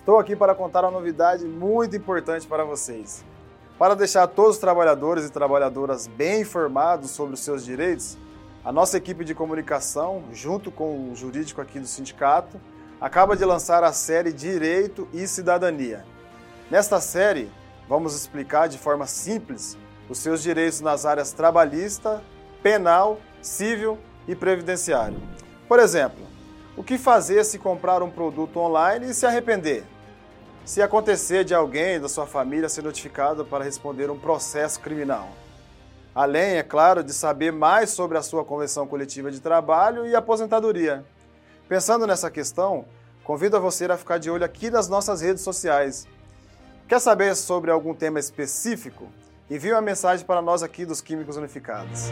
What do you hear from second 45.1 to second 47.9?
redes sociais. Quer saber sobre